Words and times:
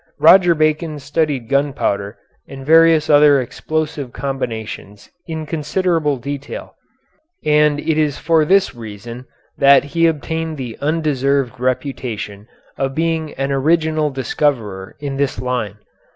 Roger 0.19 0.55
Bacon 0.55 0.97
studied 0.97 1.47
gunpowder 1.47 2.17
and 2.47 2.65
various 2.65 3.07
other 3.07 3.39
explosive 3.39 4.11
combinations 4.11 5.11
in 5.27 5.45
considerable 5.45 6.17
detail, 6.17 6.73
and 7.45 7.79
it 7.79 7.99
is 7.99 8.17
for 8.17 8.43
this 8.43 8.73
reason 8.73 9.27
that 9.59 9.83
he 9.83 10.07
obtained 10.07 10.57
the 10.57 10.75
undeserved 10.81 11.59
reputation 11.59 12.47
of 12.79 12.95
being 12.95 13.35
an 13.35 13.51
original 13.51 14.09
discoverer 14.09 14.95
in 15.01 15.17
this 15.17 15.39
line. 15.39 15.75